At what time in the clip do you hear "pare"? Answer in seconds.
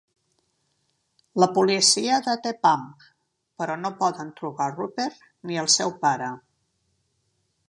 6.07-6.37